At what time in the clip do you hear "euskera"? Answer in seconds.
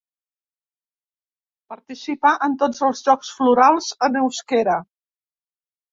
4.23-4.79